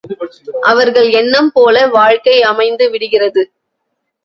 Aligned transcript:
அவர்கள் 0.61 1.09
எண்ணம்போல 1.11 1.89
வாழ்க்கை 1.89 2.41
அமைந்து 2.43 2.89
விடுகிறது. 2.89 3.43